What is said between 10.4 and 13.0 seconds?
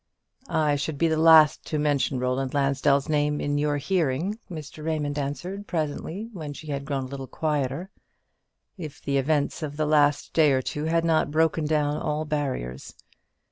or two had not broken down all barriers.